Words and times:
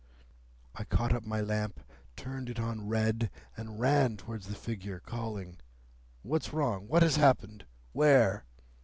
I 0.73 0.83
caught 0.83 1.13
up 1.13 1.27
my 1.27 1.41
lamp, 1.41 1.79
turned 2.15 2.49
it 2.49 2.59
on 2.59 2.87
red, 2.87 3.29
and 3.55 3.79
ran 3.79 4.17
towards 4.17 4.47
the 4.47 4.55
figure, 4.55 4.99
calling, 4.99 5.57
'What's 6.23 6.51
wrong? 6.53 6.87
What 6.87 7.03
has 7.03 7.17
happened? 7.17 7.65
Where? 7.93 8.43